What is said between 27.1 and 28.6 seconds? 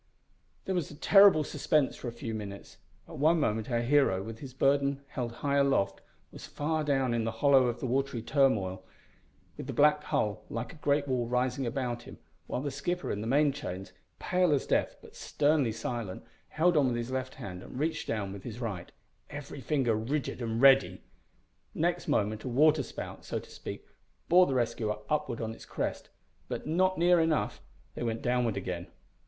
enough they went downward